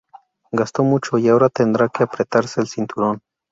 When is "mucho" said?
0.83-1.19